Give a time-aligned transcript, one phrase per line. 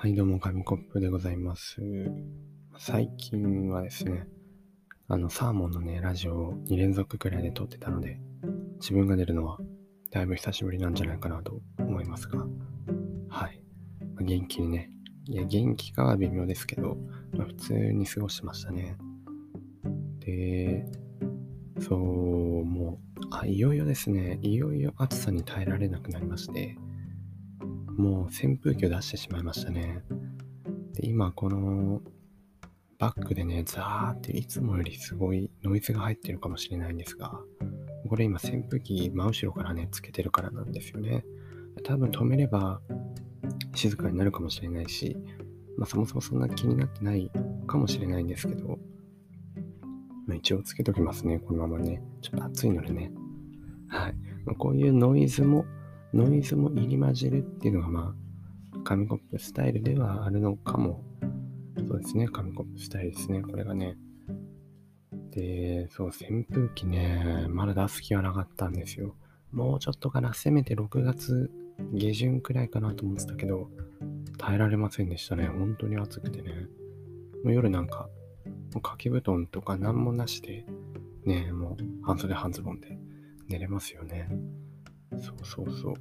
[0.00, 1.82] はい、どうも、紙コップでございます。
[2.78, 4.28] 最近はですね、
[5.08, 8.20] あの、サーモンのね、ラジオを2連続くらいで撮ってたので、
[8.78, 9.58] 自分が出るのは
[10.12, 12.46] だいぶ久しぶりなんじゃないかなと思いますが、
[13.28, 13.60] はい。
[14.14, 14.92] まあ元気にね、
[15.24, 16.96] いや、元気かは微妙ですけど、
[17.32, 18.96] まあ普通に過ごしてましたね。
[20.20, 20.86] で、
[21.80, 26.76] そう、もう、あ、いよいよですね、いよいよ暑さに耐えられなくなりまして、
[27.98, 30.02] もう扇風機を出してしまいましたね。
[30.94, 32.00] で、今この
[32.96, 37.40] バックでね、ザーっていつもよりすごいノイズが入ってるかもしれないんですが、
[38.08, 41.24] これ今扇風機真後ろからね、つけてるからなんですよね。
[41.82, 42.80] 多分止めれば
[43.74, 45.16] 静かになるかもしれないし、
[45.76, 47.32] まあそもそもそんな気になってない
[47.66, 48.78] かもしれないんですけど、
[50.28, 52.00] まあ一応つけときますね、このままね。
[52.20, 53.10] ちょっと暑いのでね。
[53.88, 54.14] はい。
[54.44, 55.64] まあ、こういうノイズも
[56.14, 58.14] ノイズも入り混じるっていうのがま
[58.74, 61.04] あ、紙コップスタイルではあるのかも。
[61.86, 63.96] そうですね、紙コップスタイルですね、これがね。
[65.30, 69.14] で、そう、扇風機ね、まだ出す気はなかったんですよ。
[69.52, 71.50] もうちょっとかな、せめて6月
[71.92, 73.70] 下旬くらいかなと思ってたけど、
[74.38, 75.46] 耐えられませんでしたね。
[75.46, 76.68] 本当に暑くてね。
[77.44, 78.08] もう夜なんか、
[78.74, 80.66] 掛け布団とか何もなしで、
[81.24, 82.98] ね、もう半袖半ズボンで
[83.48, 84.28] 寝れますよね。
[85.20, 85.94] そうそうそう。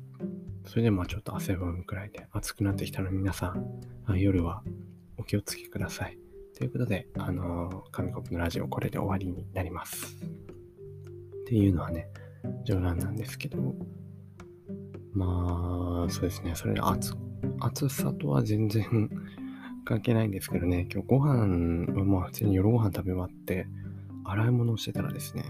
[0.65, 3.65] それでまあちょっと汗ばむくらいで暑くなってきたので皆さん、
[4.05, 4.63] あ夜は
[5.17, 6.17] お気をつけください。
[6.57, 10.15] ということで、あのー紙コップのラジオこれで終わりになります。
[10.15, 12.09] っていうのはね、
[12.65, 13.75] 冗談なんですけど、
[15.13, 17.15] まあ、そうですね、それで暑
[17.59, 19.09] 暑さとは全然
[19.85, 23.67] 関係ないんですけどね、今日ご飯はまあ普通に夜ご飯食べ終わって、
[24.25, 25.45] 洗い物をしてたらですね、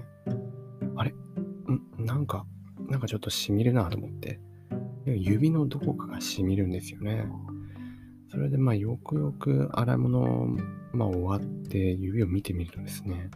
[0.96, 1.10] あれ？
[1.12, 2.06] ん？
[2.06, 2.46] なんか、
[2.90, 4.40] なんかちょっとしみるなと思って、
[5.06, 7.28] 指のどこかがしみるんですよね。
[8.30, 10.58] それでまあよくよく洗い物、
[10.94, 13.30] まあ、終わって指を見てみるとですね、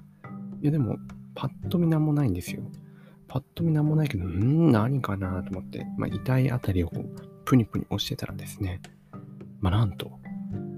[0.61, 0.97] いやでも
[1.33, 2.61] パッと見なんもないんですよ。
[3.27, 8.81] パッと見なんもないけど、んー何かなと思って、まあ、痛いあたりをこうプニプニ押してたらですね、
[9.61, 10.11] まあなんと、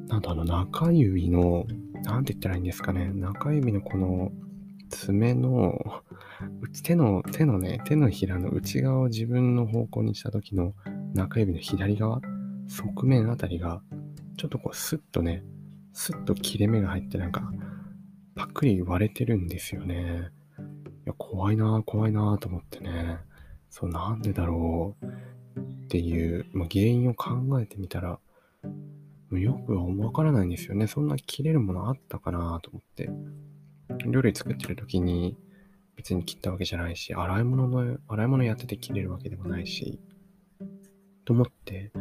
[0.08, 1.66] なんとあの中指の、
[2.04, 4.32] なんて言ったらいいんですかね、中指のこの
[4.90, 6.04] 爪の、
[6.84, 10.74] 手の、手のね、手のひらの内側を自分の方向にした時の
[11.14, 12.22] 中指の左側、
[12.68, 13.82] 側面あたりが、
[14.38, 15.44] ちょっとこうスッとね、
[15.94, 17.52] スッと切れ目が入ってなんか、
[18.36, 20.30] パックリ割れてるんですよね。
[21.06, 23.18] いや、怖いな、怖いなぁと思ってね。
[23.70, 25.06] そう、なんでだろう
[25.58, 28.20] っていう、まあ、原因を考えてみたら、
[29.32, 30.88] よくはわからないんですよね。
[30.88, 33.10] そんな切れるものあったかなと思って。
[34.06, 35.38] 料理作ってる時に
[35.96, 40.00] 別に切ったわけじゃないし、洗い物の、洗い物やってて切れるわけでもないし、
[41.26, 41.92] と思って、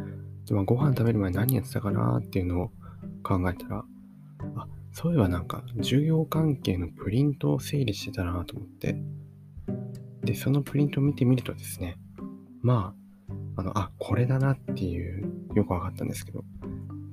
[0.45, 2.71] でまあご飯食べる前何やってたかなっていうのを
[3.23, 3.85] 考えたら、
[4.55, 8.95] あ、そういえばなんか授業関係のプリントを整理してたなと思って、
[10.23, 11.97] で、そのプリントを見てみるとですね、
[12.61, 12.93] ま
[13.57, 16.43] あ、あの、あ、これだなっていう、よくわかったんですけど、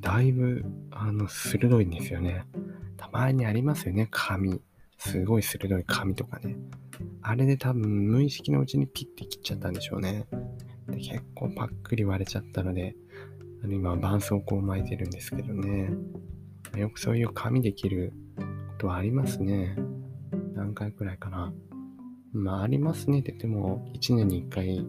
[0.01, 2.45] だいぶ、あの、鋭いんですよね。
[2.97, 4.61] たまにありますよね、紙。
[5.01, 6.57] すごい鋭い紙とかね。
[7.23, 10.27] あれで多分無意識のうちにピッて切っちゃったんでしょうね。
[10.89, 12.95] で結構パックリ割れちゃったので、
[13.65, 15.91] あの今、絆創膏を巻いてるんですけどね。
[16.77, 18.45] よくそういう紙で切るこ
[18.79, 19.77] とはありますね。
[20.55, 21.53] 何回くらいかな。
[22.33, 24.85] まあ、ありますねって言っても、1年に1回、1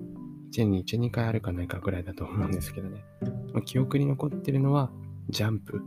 [0.57, 3.03] 年に1、2回あるかないかくらいだと思うんですけどね。
[3.53, 4.91] ま記憶に残ってるのは、
[5.29, 5.81] ジャンプ。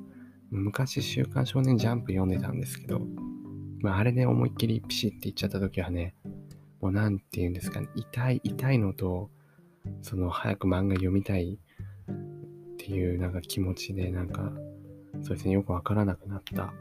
[0.51, 3.03] 昔、週刊少年ジャンプ読んでたんですけど、
[3.85, 6.15] まあ、あれで思いっきりピシッて言っちゃった時はね、
[6.81, 9.29] もうなんて言うんですかね、痛い、痛いのと、
[10.01, 11.59] その早く漫画読みたい
[12.11, 14.55] っていうなんか気持ちで、なんか、
[15.21, 16.73] そうですね、よくわからなくなった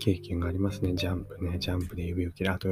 [0.00, 0.92] 経験がありますね。
[0.94, 2.52] ジャンプね、ジャンプで指を切る。
[2.52, 2.68] あと、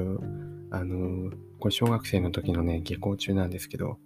[0.71, 3.97] あの、これ小学生の時のね、下校中なんですけど、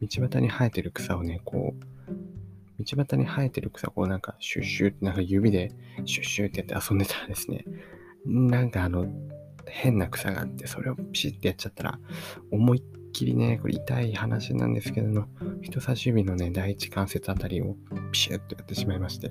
[0.00, 5.72] 道端に生えてる草をね、こう、道端に生えてる草をこうなんかシュッシュってなんか指で
[6.04, 7.64] シュッシュってやって遊んでたらですね、
[8.28, 9.06] なんかあの
[9.66, 11.98] 変な草があってそれをピシッてやっちゃったら
[12.50, 12.82] 思いっ
[13.12, 15.26] きりね、これ痛い話なんですけども、
[15.62, 17.76] 人差し指のね、第一関節あたりを
[18.12, 19.30] ピシュッとやってしまいまして、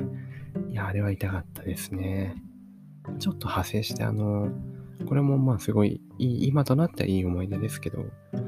[0.71, 2.35] いや、あれは痛かったですね。
[3.19, 4.49] ちょっと派生してあの、
[5.07, 8.47] これもまあすごいいい、今となってはいい思い出ですけど、うん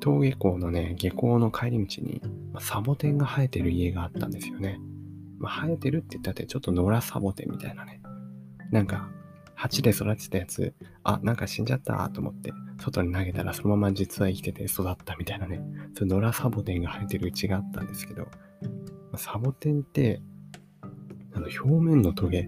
[0.00, 2.20] 登下校のね、下校の帰り道に、
[2.60, 4.78] サボテンが生えてる家があったんですよね。
[5.38, 8.02] まあ、生えてるって言ったって、ちょっと野良サボテンみたいなね。
[8.70, 9.10] なんか、
[9.64, 10.74] 鉢で育てたやつ、
[11.04, 15.62] あ、なんか死んじゃったと思って、外に投げたらそのまま実は生きてて育ったみたいなね。
[15.96, 18.28] そう野良サボテンが生えてるうちがあったんですけど、
[19.16, 20.20] サボテンって、
[21.32, 22.46] あの表面のトゲ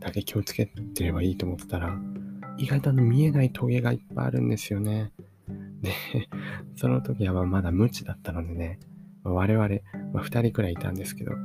[0.00, 1.94] だけ気をつけてればいいと思ってたら、
[2.56, 5.12] 意外とあの見えないトゲがいっぱいあるんですよね。
[5.82, 5.92] で、
[6.74, 8.78] その時はまだ無知だったのでね、
[9.24, 9.68] 我々、
[10.14, 11.36] まあ、2人くらいいたんですけど、あ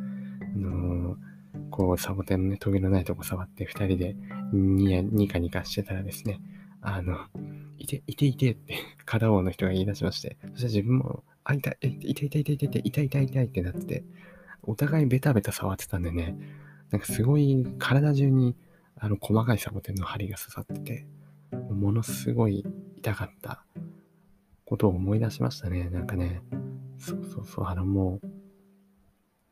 [0.58, 4.16] のー、こうサボテンのね、トゲのないとこ触って2人で
[4.52, 6.42] ニヤニカニカしてたらですね、
[6.82, 7.18] あの、
[7.78, 8.76] いて、いていてって
[9.06, 14.04] 片方の人が言い出しまして、そして自分も、あ、いた、いたいたいたいたいたいたいたいたいたいってなってて、
[14.64, 16.36] お互いベタベタ触ってたんでね、
[16.92, 18.56] なんかすごい体中に
[18.96, 21.06] あの細かいサボテンの針が刺さってて、
[21.52, 22.66] ものすごい
[22.98, 23.64] 痛かった
[24.66, 25.90] ことを思い出しましたね。
[25.90, 26.42] なんかね、
[26.98, 28.20] そうそうそう、あのも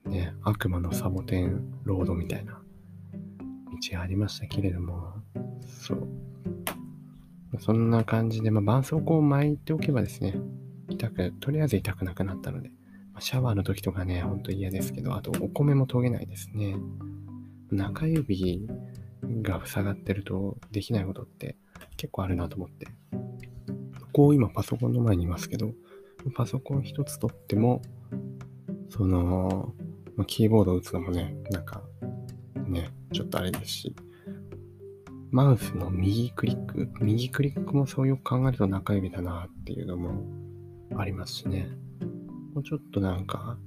[0.05, 2.61] う、ね、悪魔のサボテンロードみたいな
[3.79, 5.13] 道がありましたけれども、
[5.61, 6.07] そう。
[7.59, 10.35] そんな感じで、まあ、絆創膏を巻いておけばですね、
[10.89, 12.69] 痛く、とりあえず痛くなくなったので、
[13.13, 16.75] まあ、シャワーの時とかね、ほんと嫌ですけど、あとお米も研げないですね。
[17.71, 18.67] 中指
[19.41, 21.57] が塞がってるとできないことって
[21.97, 22.87] 結構あるなと思って。
[24.13, 25.73] こう今パソコンの前にいますけど、
[26.35, 27.81] パソコン一つとっても、
[28.89, 29.73] その、
[30.15, 31.83] まあ、キーボードを打つのもね、なんか、
[32.67, 33.95] ね、ちょっとあれですし、
[35.31, 40.23] マウスの右クリック、右クリックもそうよく考えると中指だなっていうのも
[40.97, 41.69] ありますしね。
[42.53, 43.57] もうちょっとなんか、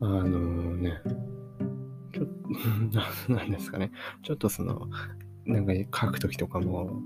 [0.00, 1.00] あのね、
[2.12, 2.26] ちょっ
[3.26, 3.92] と、 なんですかね。
[4.22, 4.88] ちょっとその、
[5.44, 5.72] なんか
[6.06, 7.00] 書くときとかも、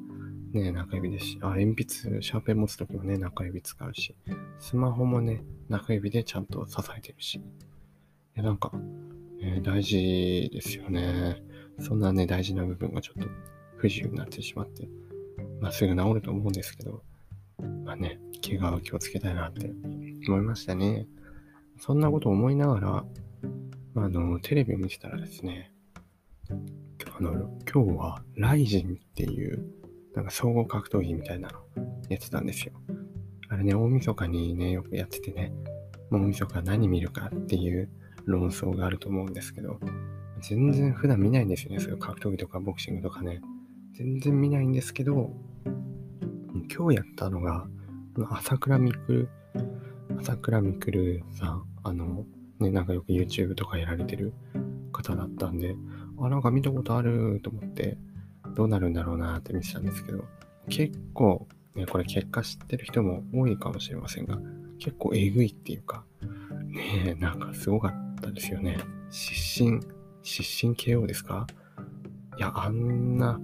[0.53, 4.15] ね、中指ですし、あ、鉛筆、シャーペン持つときもね、中指使うし、
[4.59, 7.41] スマホもね、中指でちゃんと支えてるし、
[8.37, 8.73] いなんか、
[9.41, 11.43] ね、大事ですよね。
[11.81, 13.29] そんなね、大事な部分がちょっと
[13.77, 14.89] 不自由になってしまって、
[15.61, 17.03] まあ、すぐ治ると思うんですけど、
[17.85, 19.71] まあね、怪我は気をつけたいなって
[20.29, 21.07] 思いましたね。
[21.79, 23.05] そんなこと思いながら、
[23.97, 25.73] あの、テレビを見てたらですね、
[26.51, 29.65] あの、今日はライジンっていう、
[30.15, 31.59] なんか総合格闘技みたいなの
[32.09, 32.73] やってたんですよ。
[33.49, 35.53] あれね、大晦日にね、よくやっててね、
[36.11, 37.91] 大晦日何見るかっていう
[38.25, 39.79] 論争があると思うんですけど、
[40.43, 43.41] 全然普段見ないんですよね、そういう格闘技とかボクシングとかね。
[43.94, 45.31] 全然見ないんですけど、
[46.75, 47.67] 今日やったのが、
[48.31, 49.29] 朝倉未来、
[50.19, 52.27] 朝倉未来さん、あの、
[52.59, 54.33] ね、なんかよく YouTube とかやられてる
[54.93, 55.77] 方だったんで、
[56.19, 57.99] あ、なんか見たことあると思って、
[58.55, 60.25] どうなるんだろうなって見てたんですけど、
[60.69, 64.38] 結構、ね、これ結果知ってる人も多いかもしれませんが、
[64.79, 66.05] 結構えぐいっていうか、
[66.67, 68.79] ねえ、なんかすごかったですよね。
[69.11, 69.81] 失神、
[70.23, 71.47] 失神 KO ですか？
[72.39, 73.39] いや、あんな、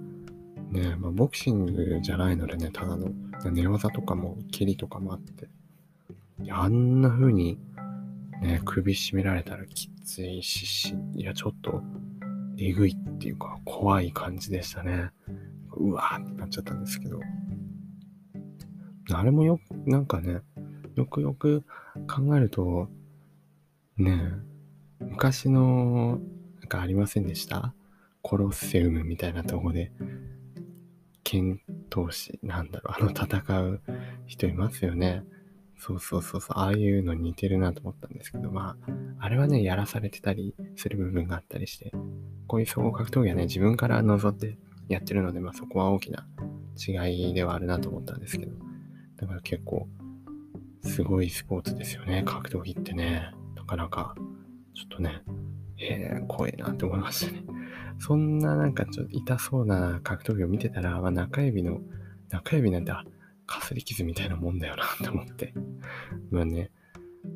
[0.70, 3.10] ねまあ、ボクシングじゃないのでね、ただの
[3.50, 5.48] 寝技とかも、蹴りとかもあって、
[6.42, 7.58] いや、あんな風に
[8.40, 11.82] ね、首絞められたらきついし、いや、ちょっと、
[12.58, 15.10] えぐいっていうか、怖い感じでしたね。
[15.76, 17.20] うわーってなっちゃったんですけど。
[19.12, 20.40] あれもよく、なんかね、
[20.94, 21.64] よくよく
[22.08, 22.88] 考えると、
[23.96, 24.32] ね、
[25.00, 26.20] 昔の、
[26.68, 27.74] かありませんでした？
[28.22, 29.92] コロッセウムみたいなとこで、
[31.24, 31.60] 剣
[31.90, 33.80] 闘士、なんだろう、あの戦う
[34.26, 35.22] 人いますよね。
[35.80, 41.92] そうそうそうそう、ああいうの似てるなと思ったんですけど、まあ、あれはね、やらされてたりする部分があったりして、
[42.48, 44.58] こういう総合格闘技はね、自分から望んで
[44.88, 46.26] やってるので、まあそこは大きな
[46.76, 48.52] 違いではあるなと思ったんですけど、
[49.16, 49.86] だから結構、
[50.82, 53.30] すごいスポーツですよね、格闘技ってね。
[53.54, 54.16] なかなか、
[54.74, 55.22] ちょっとね、
[55.80, 57.44] えー、怖いなって思いましたね。
[57.98, 61.80] そんななんかちょっと痛そうな格闘技を見てたら、まあ、中指の、
[62.28, 62.92] 中指なんて、
[63.46, 65.54] かすり傷みたいなもんだよなって思って。
[66.30, 66.70] まあね、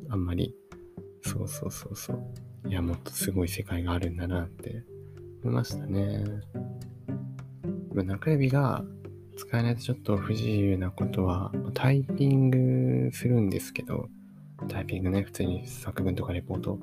[0.09, 0.55] あんまり、
[1.21, 2.69] そうそうそうそう。
[2.69, 4.83] いや、もっとすごい世界があるんだなって
[5.43, 6.23] 思いましたね。
[7.93, 8.85] まあ中指が
[9.35, 14.07] 使えないとちょっと不自由なことは、タイピングするんですけど、
[14.69, 16.79] タイピングね、普通に作文とかレポート。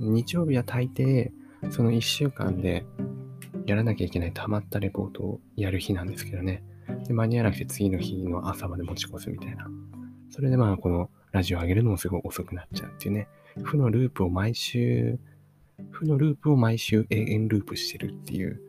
[0.00, 1.30] 日曜日は大抵、
[1.70, 2.86] その1週間で
[3.66, 6.62] やらなきゃいけない溜まったレポートをやる日なんですけどね。
[7.06, 9.68] で、間に合わなくて次の日の朝まで持ち越すみたいな。
[10.30, 13.28] それでまあ、このラジオ上げるのもすごい遅くなっちゃうっていうね。
[13.62, 15.18] 負のループを毎週、
[15.90, 18.60] 負のループを毎週永遠ループしてるっていう、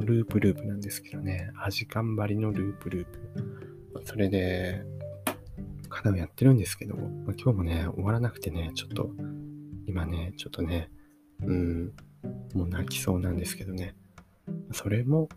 [0.00, 1.50] ループループなんですけどね。
[1.62, 4.02] 味頑張りのループループ。
[4.04, 4.82] それで、
[5.88, 7.06] 課題をやってるんですけど、まあ、
[7.36, 9.10] 今日もね、終わらなくてね、ちょっと、
[9.90, 10.88] 今ね、ちょっとね、
[11.42, 11.92] うん、
[12.54, 13.96] もう泣きそうなんですけどね。
[14.72, 15.28] それも、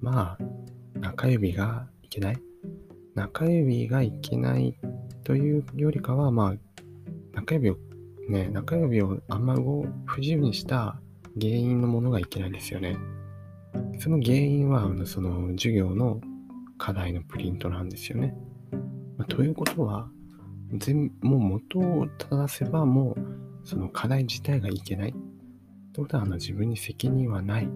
[0.00, 2.42] まあ、中指がいけない
[3.14, 4.76] 中指がいけない
[5.22, 7.76] というよりかは、まあ、中指を
[8.28, 11.00] ね、中指をあんま動不自由にした
[11.40, 12.96] 原因のものがいけないんですよね。
[14.00, 16.20] その原因は、その授業の
[16.78, 18.34] 課題のプリントなんですよね。
[19.16, 20.08] まあ、ということは、
[20.72, 25.14] 全もう元を正せばもうその課題自体がいけない。
[25.92, 27.68] ということはあの自分に責任はない。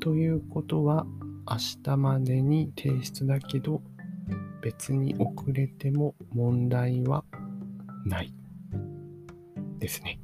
[0.00, 1.06] ということは
[1.48, 3.82] 明日までに提出だけど
[4.62, 7.24] 別に遅れても問題は
[8.04, 8.32] ない
[9.78, 10.19] ですね。